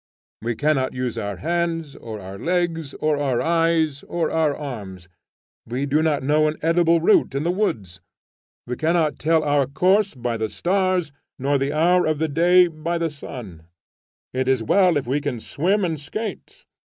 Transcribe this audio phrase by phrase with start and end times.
[0.41, 5.07] We cannot use our hands, or our legs, or our eyes, or our arms.
[5.67, 8.01] We do not know an edible root in the woods,
[8.65, 12.97] we cannot tell our course by the stars, nor the hour of the day by
[12.97, 13.67] the sun.
[14.33, 16.65] It is well if we can swim and skate.